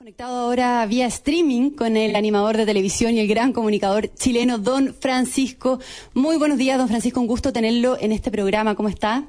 [0.00, 4.94] conectado ahora vía streaming con el animador de televisión y el gran comunicador chileno, don
[4.94, 5.78] Francisco.
[6.14, 8.74] Muy buenos días, don Francisco, un gusto tenerlo en este programa.
[8.74, 9.24] ¿Cómo está?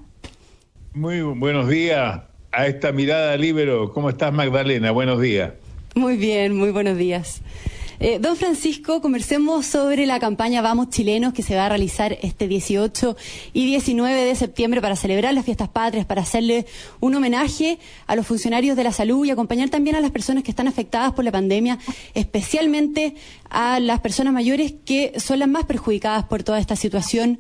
[0.94, 2.22] Muy buenos días
[2.54, 3.92] a esta mirada libero.
[3.92, 4.92] ¿Cómo estás, Magdalena?
[4.92, 5.52] Buenos días.
[5.94, 7.42] Muy bien, muy buenos días.
[8.04, 12.48] Eh, don Francisco, conversemos sobre la campaña Vamos Chilenos que se va a realizar este
[12.48, 13.16] 18
[13.54, 16.66] y 19 de septiembre para celebrar las fiestas patrias, para hacerle
[17.00, 17.78] un homenaje
[18.08, 21.12] a los funcionarios de la salud y acompañar también a las personas que están afectadas
[21.14, 21.78] por la pandemia,
[22.16, 23.14] especialmente
[23.52, 27.38] a las personas mayores que son las más perjudicadas por toda esta situación.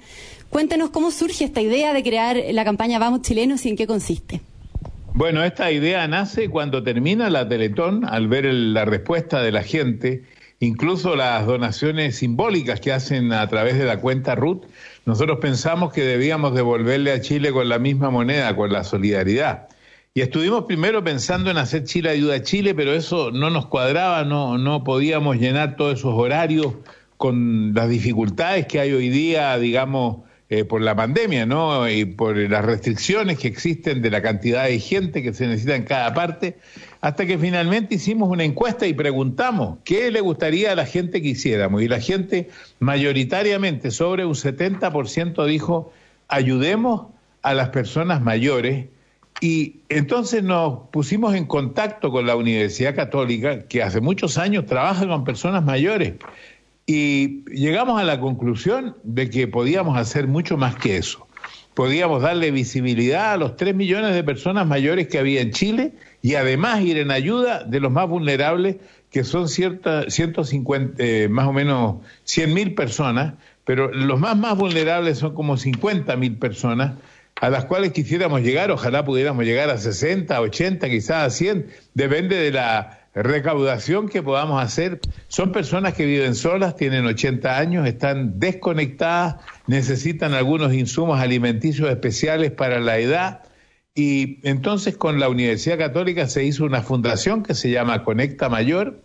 [0.51, 4.41] Cuéntenos cómo surge esta idea de crear la campaña Vamos Chilenos y en qué consiste.
[5.15, 10.21] Bueno, esta idea nace cuando termina la Teletón, al ver la respuesta de la gente
[10.61, 14.65] incluso las donaciones simbólicas que hacen a través de la cuenta RUT,
[15.05, 19.67] nosotros pensamos que debíamos devolverle a Chile con la misma moneda, con la solidaridad.
[20.13, 24.23] Y estuvimos primero pensando en hacer Chile Ayuda a Chile, pero eso no nos cuadraba,
[24.23, 26.75] no, no podíamos llenar todos esos horarios
[27.17, 30.17] con las dificultades que hay hoy día, digamos,
[30.53, 31.89] eh, por la pandemia, ¿no?
[31.89, 35.85] Y por las restricciones que existen de la cantidad de gente que se necesita en
[35.85, 36.57] cada parte,
[36.99, 41.29] hasta que finalmente hicimos una encuesta y preguntamos qué le gustaría a la gente que
[41.29, 41.81] hiciéramos.
[41.81, 45.93] Y la gente mayoritariamente, sobre un 70%, dijo,
[46.27, 47.07] ayudemos
[47.43, 48.87] a las personas mayores.
[49.39, 55.07] Y entonces nos pusimos en contacto con la Universidad Católica, que hace muchos años trabaja
[55.07, 56.15] con personas mayores.
[56.93, 61.25] Y llegamos a la conclusión de que podíamos hacer mucho más que eso.
[61.73, 66.35] Podíamos darle visibilidad a los 3 millones de personas mayores que había en Chile y
[66.35, 68.75] además ir en ayuda de los más vulnerables,
[69.09, 74.57] que son cierta, 150, eh, más o menos 100 mil personas, pero los más, más
[74.57, 76.95] vulnerables son como 50 mil personas
[77.39, 82.35] a las cuales quisiéramos llegar, ojalá pudiéramos llegar a 60, 80, quizás a 100, depende
[82.35, 84.99] de la recaudación que podamos hacer.
[85.27, 89.35] Son personas que viven solas, tienen 80 años, están desconectadas,
[89.67, 93.43] necesitan algunos insumos alimenticios especiales para la edad.
[93.93, 99.01] Y entonces con la Universidad Católica se hizo una fundación que se llama Conecta Mayor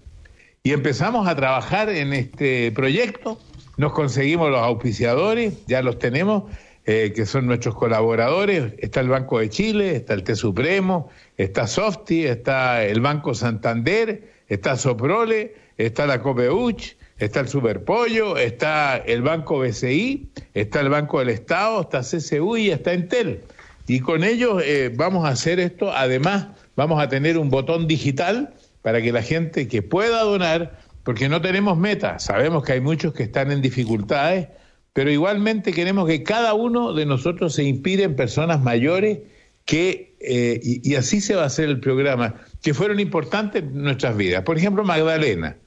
[0.63, 3.41] y empezamos a trabajar en este proyecto.
[3.77, 6.45] Nos conseguimos los auspiciadores, ya los tenemos,
[6.87, 8.75] eh, que son nuestros colaboradores.
[8.79, 14.31] Está el Banco de Chile, está el T Supremo, está Softi, está el Banco Santander,
[14.49, 21.19] está Soprole, está la Copeuch, está el Superpollo, está el Banco BCI, está el Banco
[21.19, 23.41] del Estado, está CCU y está Entel.
[23.89, 25.93] Y con ellos eh, vamos a hacer esto.
[25.93, 31.29] Además, vamos a tener un botón digital para que la gente que pueda donar, porque
[31.29, 34.49] no tenemos meta, sabemos que hay muchos que están en dificultades,
[34.97, 39.19] pero igualmente queremos que cada uno de nosotros se inspire en personas mayores
[39.67, 44.17] que, eh, y, así se va a hacer el programa, que fueron importantes en nuestras
[44.17, 44.43] vidas.
[44.45, 45.59] Por ejemplo, Magdalena,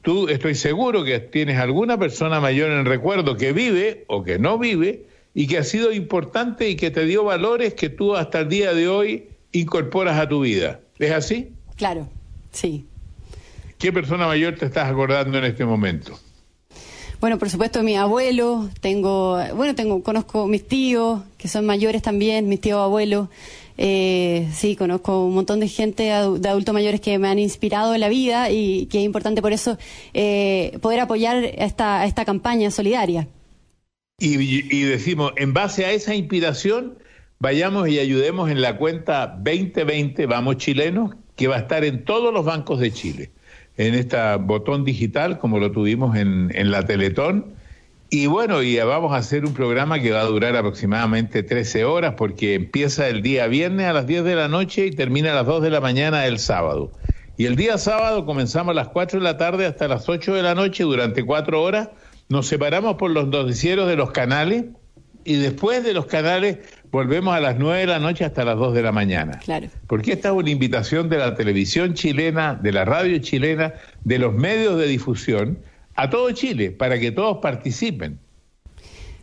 [0.00, 4.58] tú estoy seguro que tienes alguna persona mayor en recuerdo que vive o que no
[4.58, 8.48] vive y que ha sido importante y que te dio valores que tú hasta el
[8.48, 10.80] día de hoy incorporas a tu vida.
[10.98, 11.52] ¿Es así?
[11.76, 12.08] Claro,
[12.52, 12.86] sí.
[13.76, 16.18] ¿Qué persona mayor te estás acordando en este momento?
[17.22, 22.48] Bueno, por supuesto, mi abuelo, tengo, bueno, tengo, conozco mis tíos, que son mayores también,
[22.48, 23.28] mis tíos abuelos.
[23.78, 28.00] Eh, sí, conozco un montón de gente, de adultos mayores que me han inspirado en
[28.00, 29.78] la vida y que es importante por eso
[30.14, 33.28] eh, poder apoyar esta, esta campaña solidaria.
[34.18, 34.34] Y,
[34.76, 36.98] y, decimos, en base a esa inspiración,
[37.38, 42.34] vayamos y ayudemos en la cuenta 2020 Vamos Chilenos, que va a estar en todos
[42.34, 43.30] los bancos de Chile
[43.86, 47.54] en este botón digital como lo tuvimos en, en la Teletón.
[48.10, 52.14] Y bueno, y vamos a hacer un programa que va a durar aproximadamente 13 horas
[52.16, 55.46] porque empieza el día viernes a las 10 de la noche y termina a las
[55.46, 56.92] 2 de la mañana el sábado.
[57.38, 60.42] Y el día sábado comenzamos a las 4 de la tarde hasta las 8 de
[60.42, 61.88] la noche durante 4 horas.
[62.28, 64.66] Nos separamos por los noticieros de los canales
[65.24, 66.58] y después de los canales
[66.92, 69.38] volvemos a las 9 de la noche hasta las 2 de la mañana.
[69.38, 69.68] Claro.
[69.86, 73.72] Porque esta es una invitación de la televisión chilena, de la radio chilena,
[74.04, 75.58] de los medios de difusión
[75.94, 78.18] a todo Chile, para que todos participen.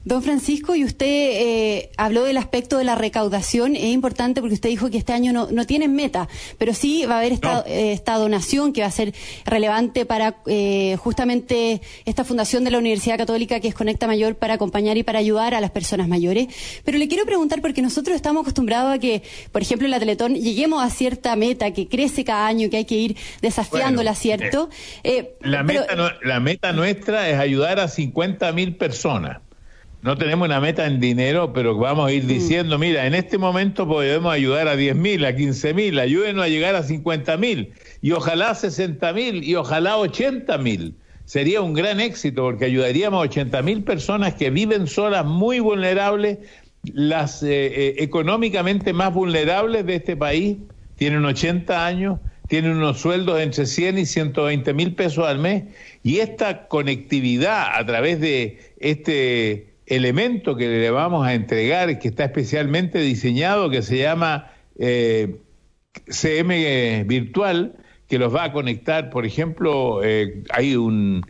[0.05, 4.69] Don Francisco, y usted eh, habló del aspecto de la recaudación, es importante porque usted
[4.69, 7.91] dijo que este año no, no tienen meta, pero sí va a haber esta, eh,
[7.91, 9.13] esta donación que va a ser
[9.45, 14.53] relevante para eh, justamente esta fundación de la Universidad Católica que es Conecta Mayor para
[14.53, 16.47] acompañar y para ayudar a las personas mayores.
[16.85, 20.33] Pero le quiero preguntar, porque nosotros estamos acostumbrados a que, por ejemplo, en la Teletón
[20.33, 24.69] lleguemos a cierta meta que crece cada año, que hay que ir desafiándola, ¿cierto?
[25.41, 29.39] la, meta la meta nuestra es ayudar a 50 mil personas.
[30.01, 32.27] No tenemos una meta en dinero, pero vamos a ir mm.
[32.27, 36.47] diciendo, mira, en este momento podemos ayudar a 10 mil, a 15 mil, ayúdenos a
[36.47, 40.95] llegar a 50 mil, y ojalá 60 mil, y ojalá 80 mil.
[41.25, 46.39] Sería un gran éxito porque ayudaríamos a 80 mil personas que viven solas, muy vulnerables,
[46.83, 50.57] las eh, eh, económicamente más vulnerables de este país,
[50.95, 55.65] tienen 80 años, tienen unos sueldos entre 100 y 120 mil pesos al mes,
[56.03, 62.25] y esta conectividad a través de este elemento que le vamos a entregar, que está
[62.25, 65.41] especialmente diseñado, que se llama eh,
[66.07, 67.75] CM Virtual,
[68.07, 71.25] que los va a conectar, por ejemplo, eh, hay un,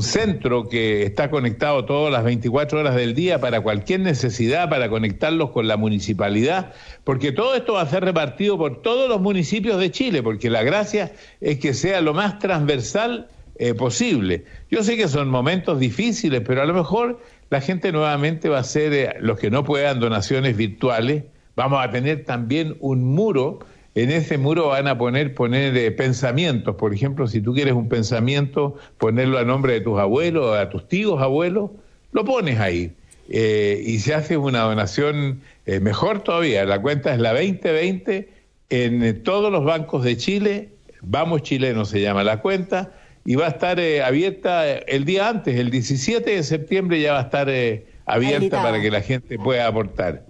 [0.00, 5.50] centro que está conectado todas las 24 horas del día para cualquier necesidad, para conectarlos
[5.50, 6.72] con la municipalidad,
[7.04, 10.62] porque todo esto va a ser repartido por todos los municipios de Chile, porque la
[10.62, 14.44] gracia es que sea lo más transversal eh, posible.
[14.70, 17.20] Yo sé que son momentos difíciles, pero a lo mejor
[17.52, 21.90] la gente nuevamente va a ser, eh, los que no puedan donaciones virtuales, vamos a
[21.90, 23.58] tener también un muro.
[23.94, 26.76] En ese muro van a poner, poner eh, pensamientos.
[26.76, 30.88] Por ejemplo, si tú quieres un pensamiento, ponerlo a nombre de tus abuelos, a tus
[30.88, 31.72] tíos abuelos,
[32.12, 32.92] lo pones ahí.
[33.28, 36.64] Eh, y se hace una donación mejor todavía.
[36.64, 38.30] La cuenta es la 2020
[38.70, 40.70] en todos los bancos de Chile.
[41.02, 45.58] Vamos Chileno se llama la cuenta y va a estar eh, abierta el día antes,
[45.58, 49.66] el 17 de septiembre ya va a estar eh, abierta para que la gente pueda
[49.66, 50.26] aportar.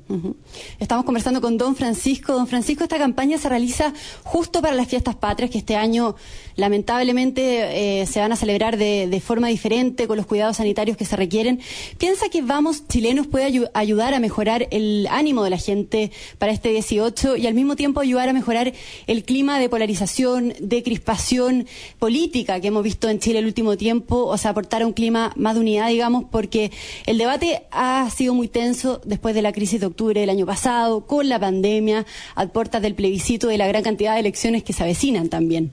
[0.78, 2.34] Estamos conversando con don Francisco.
[2.34, 3.92] Don Francisco, esta campaña se realiza
[4.22, 6.14] justo para las fiestas patrias, que este año
[6.56, 11.16] lamentablemente eh, se van a celebrar de, forma diferente, con los cuidados sanitarios que se
[11.16, 11.60] requieren.
[11.98, 16.70] ¿Piensa que Vamos Chilenos puede ayudar a mejorar el ánimo de la gente para este
[16.70, 18.72] 18 y al mismo tiempo ayudar a mejorar
[19.06, 21.66] el clima de polarización, de crispación
[21.98, 24.26] política que hemos visto en Chile el último tiempo?
[24.26, 26.70] O sea, aportar a un clima más de unidad, digamos, porque
[27.06, 31.06] el debate ha sido muy tenso después de la crisis de octubre del año pasado,
[31.06, 34.82] con la pandemia, a puertas del plebiscito de la gran cantidad de elecciones que se
[34.82, 35.72] avecinan también.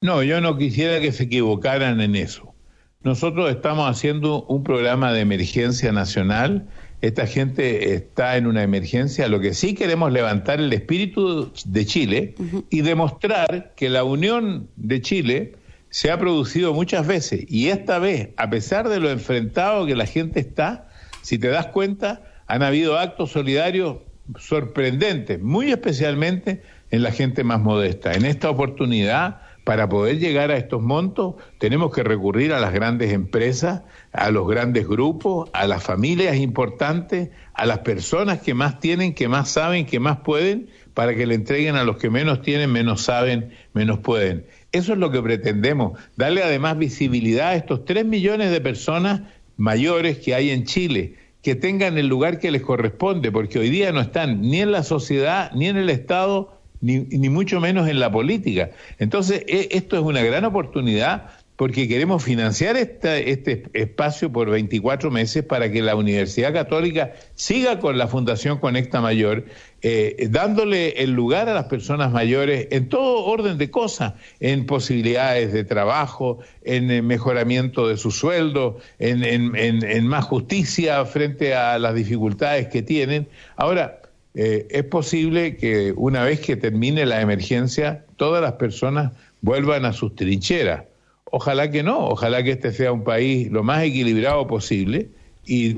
[0.00, 2.54] No, yo no quisiera que se equivocaran en eso.
[3.02, 6.68] Nosotros estamos haciendo un programa de emergencia nacional.
[7.00, 9.26] Esta gente está en una emergencia.
[9.26, 12.34] Lo que sí queremos levantar el espíritu de Chile
[12.70, 15.52] y demostrar que la unión de Chile
[15.90, 17.44] se ha producido muchas veces.
[17.48, 20.88] Y esta vez, a pesar de lo enfrentado que la gente está,
[21.22, 23.98] si te das cuenta, han habido actos solidarios
[24.38, 28.12] sorprendentes, muy especialmente en la gente más modesta.
[28.12, 33.12] En esta oportunidad, para poder llegar a estos montos, tenemos que recurrir a las grandes
[33.12, 33.82] empresas,
[34.12, 39.28] a los grandes grupos, a las familias importantes, a las personas que más tienen, que
[39.28, 43.02] más saben, que más pueden, para que le entreguen a los que menos tienen, menos
[43.02, 44.46] saben, menos pueden.
[44.72, 49.22] Eso es lo que pretendemos, darle además visibilidad a estos tres millones de personas
[49.62, 53.92] mayores que hay en Chile que tengan el lugar que les corresponde, porque hoy día
[53.92, 58.00] no están ni en la sociedad, ni en el Estado, ni, ni mucho menos en
[58.00, 58.70] la política.
[58.98, 61.30] Entonces, e, esto es una gran oportunidad
[61.62, 67.98] porque queremos financiar este espacio por 24 meses para que la Universidad Católica siga con
[67.98, 69.44] la Fundación Conecta Mayor,
[69.80, 75.52] eh, dándole el lugar a las personas mayores en todo orden de cosas, en posibilidades
[75.52, 79.22] de trabajo, en mejoramiento de su sueldo, en,
[79.54, 83.28] en, más justicia frente a las dificultades que tienen.
[83.54, 84.02] Ahora,
[84.34, 89.12] eh, es posible que una vez que termine la emergencia, todas las personas
[89.42, 90.86] vuelvan a sus trincheras
[91.34, 95.08] Ojalá que no, ojalá que este sea un país lo más equilibrado posible
[95.46, 95.76] y,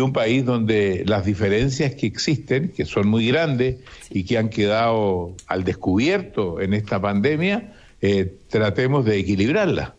[0.00, 3.76] un país donde las diferencias que existen, que son muy grandes
[4.08, 9.92] y que han quedado al descubierto en esta pandemia, eh, tratemos de equilibrarlas.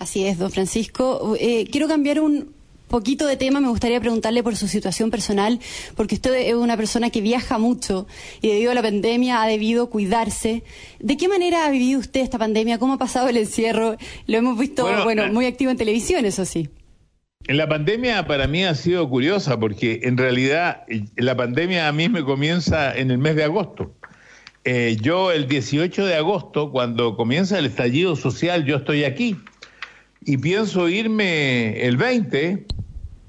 [0.00, 1.36] Así es, don Francisco.
[1.38, 2.57] Eh, quiero cambiar un,
[2.88, 5.60] poquito de tema, me gustaría preguntarle por su situación personal,
[5.94, 8.06] porque usted es una persona que viaja mucho
[8.40, 10.64] y debido a la pandemia ha debido cuidarse.
[10.98, 12.78] ¿De qué manera ha vivido usted esta pandemia?
[12.78, 13.96] ¿Cómo ha pasado el encierro?
[14.26, 16.68] Lo hemos visto, bueno, eh, muy activo en televisión, eso sí.
[17.46, 22.08] La pandemia para mí ha sido curiosa porque en realidad eh, la pandemia a mí
[22.08, 23.94] me comienza en el mes de agosto.
[24.64, 29.36] Eh, yo el 18 de agosto, cuando comienza el estallido social, yo estoy aquí
[30.20, 32.66] y pienso irme el 20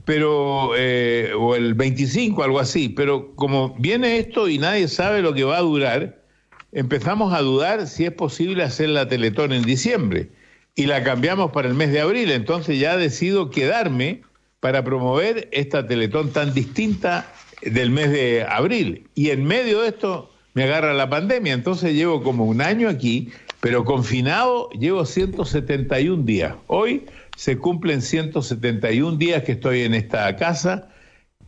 [0.10, 5.36] pero eh, o el 25, algo así, pero como viene esto y nadie sabe lo
[5.36, 6.24] que va a durar,
[6.72, 10.32] empezamos a dudar si es posible hacer la Teletón en diciembre.
[10.74, 14.24] Y la cambiamos para el mes de abril, entonces ya decido quedarme
[14.60, 19.08] para promover esta Teletón tan distinta del mes de abril.
[19.13, 23.32] Y en medio de esto me agarra la pandemia, entonces llevo como un año aquí
[23.62, 26.56] pero confinado llevo 171 días.
[26.68, 27.06] Hoy
[27.39, 30.89] se cumplen 171 días que estoy en esta casa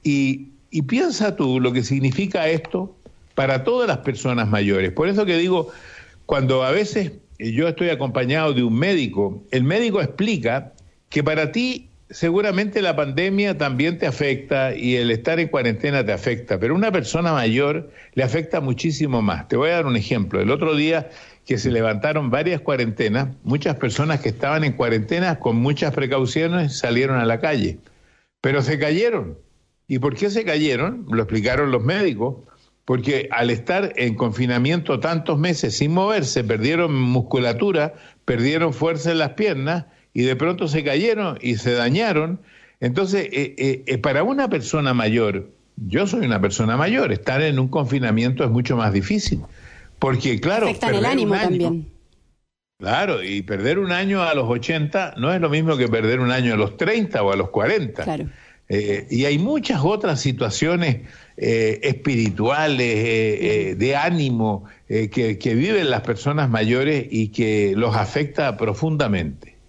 [0.04, 0.54] y,
[0.88, 2.96] piensa tú lo que significa esto
[3.36, 4.94] para todas las personas mayores.
[4.94, 5.68] Por eso que digo,
[6.26, 10.72] cuando a veces yo estoy acompañado de un médico, el médico explica
[11.10, 16.12] que para ti seguramente la pandemia también te afecta y el estar en cuarentena te
[16.12, 19.48] afecta, pero una persona mayor le afecta muchísimo más.
[19.48, 20.42] Te voy a dar un ejemplo.
[20.42, 21.10] El otro día
[21.46, 27.18] que se levantaron varias cuarentenas, muchas personas que estaban en cuarentena con muchas precauciones salieron
[27.18, 27.80] a la calle,
[28.42, 29.38] pero se cayeron.
[29.88, 31.06] ¿Y por qué se cayeron?
[31.10, 32.36] Lo explicaron los médicos.
[32.84, 37.94] Porque al estar en confinamiento tantos meses sin moverse, perdieron musculatura,
[38.26, 42.40] perdieron fuerza en las piernas y de pronto se cayeron y se dañaron.
[42.80, 47.60] Entonces, eh, eh, eh, para una persona mayor, yo soy una persona mayor, estar en
[47.60, 49.42] un confinamiento es mucho más difícil.
[50.00, 50.66] Porque, claro.
[50.66, 51.88] Afecta el ánimo también.
[52.80, 56.32] Claro, y perder un año a los 80 no es lo mismo que perder un
[56.32, 58.04] año a los 30 o a los 40.
[58.04, 58.28] Claro.
[58.68, 61.02] y hay muchas otras situaciones
[61.38, 69.61] espirituales, de ánimo, que, que viven las personas mayores y que los afecta profundamente.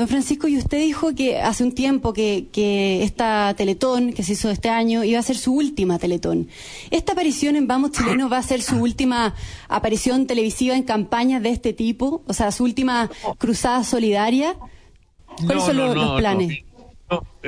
[0.00, 4.32] Don Francisco, y usted dijo que hace un tiempo que, que esta Teletón que se
[4.32, 6.48] hizo este año iba a ser su última Teletón.
[6.90, 9.34] ¿Esta aparición en Vamos Chileno va a ser su última
[9.68, 12.22] aparición televisiva en campañas de este tipo?
[12.26, 14.56] O sea, su última cruzada solidaria.
[15.44, 16.64] ¿Cuáles son los, planes?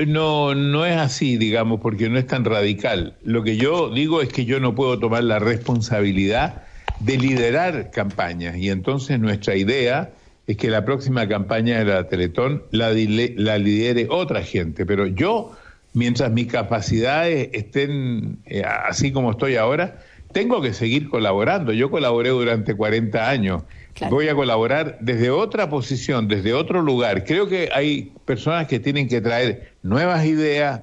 [0.05, 3.17] No, no es así, digamos, porque no es tan radical.
[3.23, 6.65] Lo que yo digo es que yo no puedo tomar la responsabilidad
[6.99, 10.11] de liderar campañas y entonces nuestra idea
[10.47, 15.53] es que la próxima campaña de la Teletón la, la lidere otra gente, pero yo,
[15.93, 19.99] mientras mis capacidades estén eh, así como estoy ahora,
[20.33, 21.71] tengo que seguir colaborando.
[21.71, 23.63] Yo colaboré durante 40 años.
[24.09, 27.23] Voy a colaborar desde otra posición, desde otro lugar.
[27.23, 30.81] Creo que hay personas que tienen que traer nuevas ideas,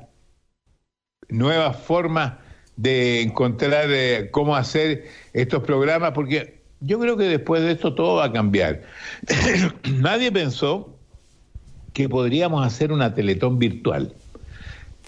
[1.28, 2.34] nuevas formas
[2.76, 8.16] de encontrar eh, cómo hacer estos programas, porque yo creo que después de esto todo
[8.16, 8.82] va a cambiar.
[9.96, 10.96] Nadie pensó
[11.92, 14.14] que podríamos hacer una teletón virtual.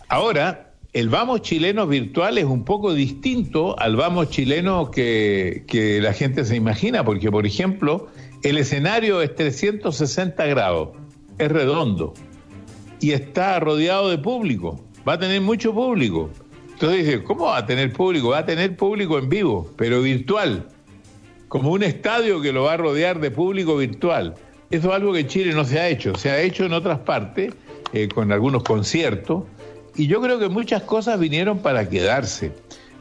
[0.09, 6.13] Ahora, el vamos chileno virtual es un poco distinto al vamos chileno que, que la
[6.13, 8.09] gente se imagina, porque, por ejemplo,
[8.43, 10.91] el escenario es 360 grados,
[11.39, 12.13] es redondo
[13.01, 16.29] y está rodeado de público, va a tener mucho público.
[16.73, 18.31] Entonces dice, ¿cómo va a tener público?
[18.31, 20.67] Va a tener público en vivo, pero virtual
[21.53, 24.37] como un estadio que lo va a rodear de público virtual.
[24.71, 27.01] Eso es algo que en Chile no se ha hecho, se ha hecho en otras
[27.01, 27.53] partes,
[27.93, 29.45] eh, con algunos conciertos,
[29.95, 32.53] y yo creo que muchas cosas vinieron para quedarse.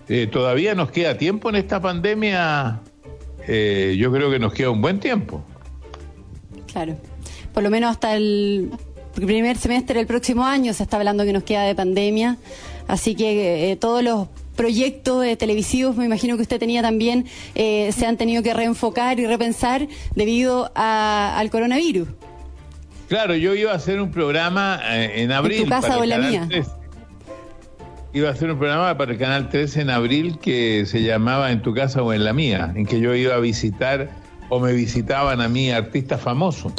[0.10, 2.82] Eh, todavía nos queda tiempo en esta pandemia,
[3.48, 5.42] eh, yo creo que nos queda un buen tiempo.
[6.74, 6.98] Claro,
[7.54, 8.70] por lo menos hasta el
[9.16, 12.36] primer semestre del próximo año se está hablando que nos queda de pandemia,
[12.90, 18.18] así que todos los proyectos televisivos, me imagino que usted tenía también, eh, se han
[18.18, 22.08] tenido que reenfocar y repensar debido al coronavirus.
[23.08, 25.58] Claro, yo iba a hacer un programa eh, en abril.
[25.58, 26.48] ¿En tu casa o la mía?
[28.14, 31.62] Iba a hacer un programa para el Canal 13 en abril que se llamaba En
[31.62, 34.10] tu casa o en la mía, en que yo iba a visitar
[34.50, 36.74] o me visitaban a mí artistas famosos.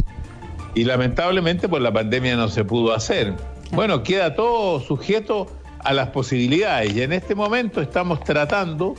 [0.74, 3.34] Y lamentablemente por la pandemia no se pudo hacer.
[3.72, 5.48] Bueno, queda todo sujeto
[5.84, 6.94] a las posibilidades.
[6.94, 8.94] Y en este momento estamos tratando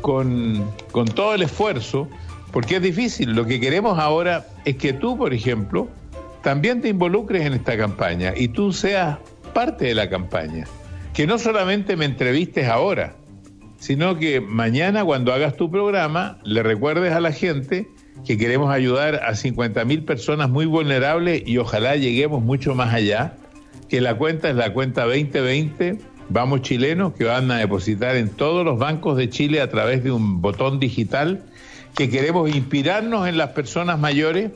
[0.00, 2.08] con, con todo el esfuerzo,
[2.52, 3.32] porque es difícil.
[3.32, 5.88] Lo que queremos ahora es que tú, por ejemplo,
[6.42, 9.18] también te involucres en esta campaña y tú seas
[9.52, 10.66] parte de la campaña.
[11.12, 13.16] Que no solamente me entrevistes ahora,
[13.78, 17.88] sino que mañana cuando hagas tu programa le recuerdes a la gente
[18.24, 23.36] que queremos ayudar a 50 mil personas muy vulnerables y ojalá lleguemos mucho más allá,
[23.88, 25.98] que la cuenta es la cuenta 2020
[26.28, 30.10] Vamos chilenos que van a depositar en todos los bancos de Chile a través de
[30.10, 31.44] un botón digital
[31.94, 34.50] que queremos inspirarnos en las personas mayores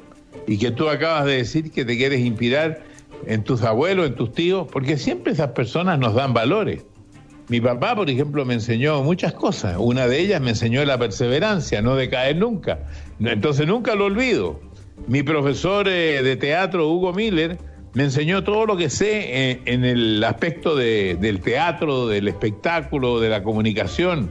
[0.46, 2.82] y que tú acabas de decir que te quieres inspirar
[3.26, 6.82] en tus abuelos, en tus tíos, porque siempre esas personas nos dan valores.
[7.48, 9.76] Mi papá, por ejemplo, me enseñó muchas cosas.
[9.78, 12.80] Una de ellas me enseñó la perseverancia, no decaer nunca.
[13.18, 14.60] Entonces nunca lo olvido.
[15.08, 17.58] Mi profesor eh, de teatro, Hugo Miller,
[17.92, 23.28] me enseñó todo lo que sé eh, en, el aspecto del teatro, del espectáculo, de
[23.28, 24.30] la comunicación.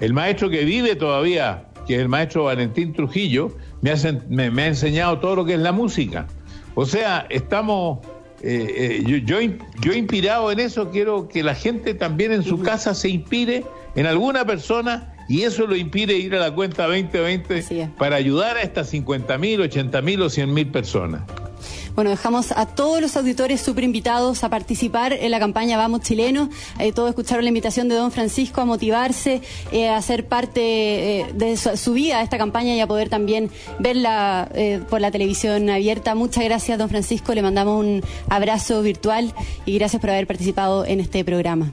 [0.00, 5.36] El maestro que vive todavía, que es el maestro Valentín Trujillo, me, ha enseñado todo
[5.36, 6.26] lo que es la música.
[6.74, 8.00] O sea, estamos,
[8.42, 9.38] eh, eh, yo,
[9.80, 13.64] yo, inspirado en eso, quiero que la gente también en su casa se inspire
[13.94, 18.62] en alguna persona y eso lo impide ir a la cuenta 2020 para ayudar a
[18.62, 21.22] estas 50 mil, 80 mil o 100 mil personas.
[21.94, 26.48] Bueno, dejamos a todos los auditores súper invitados a participar en la campaña Vamos Chilenos.
[26.78, 29.42] Eh, todos escucharon la invitación de don Francisco a motivarse,
[29.72, 34.48] eh, a ser parte eh, de su, vida esta campaña y a poder también verla
[34.88, 36.14] por la televisión abierta.
[36.14, 37.34] Muchas gracias, don Francisco.
[37.34, 39.34] Le mandamos un abrazo virtual
[39.66, 41.72] y gracias por haber participado en este programa.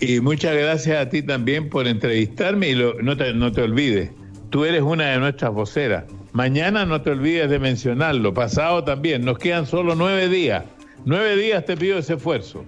[0.00, 4.10] Y muchas gracias a ti también por entrevistarme y te, no te olvides,
[4.50, 6.04] tú eres una de nuestras voceras.
[6.36, 10.64] Mañana no te olvides de mencionarlo, pasado también, nos quedan solo nueve días.
[11.06, 12.62] Nueve días te pido ese esfuerzo.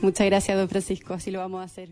[0.00, 1.90] Muchas gracias, don Francisco, así lo vamos a hacer.